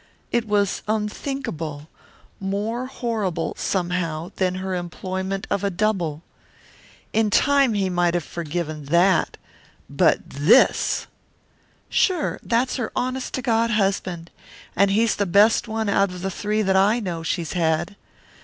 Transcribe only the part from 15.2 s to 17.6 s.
best one out of three that I know she's